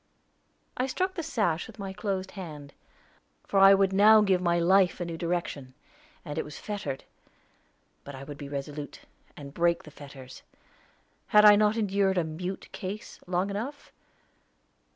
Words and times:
I 0.77 0.87
struck 0.87 1.13
the 1.13 1.21
sash 1.21 1.67
with 1.67 1.77
my 1.77 1.93
closed 1.93 2.31
hand, 2.31 2.73
for 3.45 3.59
I 3.59 3.75
would 3.75 3.93
now 3.93 4.21
give 4.21 4.41
my 4.41 4.57
life 4.57 4.99
a 4.99 5.05
new 5.05 5.15
direction, 5.15 5.75
and 6.25 6.39
it 6.39 6.43
was 6.43 6.57
fettered. 6.57 7.03
But 8.03 8.15
I 8.15 8.23
would 8.23 8.39
be 8.39 8.49
resolute, 8.49 9.01
and 9.37 9.53
break 9.53 9.83
the 9.83 9.91
fetters; 9.91 10.41
had 11.27 11.45
I 11.45 11.55
not 11.55 11.77
endured 11.77 12.17
a 12.17 12.23
"mute 12.23 12.67
case" 12.71 13.19
long 13.27 13.51
enough? 13.51 13.91